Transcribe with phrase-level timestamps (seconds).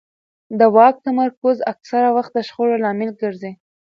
[0.59, 3.51] د واک تمرکز اکثره وخت د شخړو لامل ګرځي